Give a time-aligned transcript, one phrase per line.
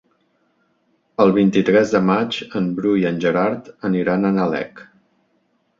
[1.25, 4.85] El vint-i-tres de maig en Bru i en Gerard aniran a Nalec.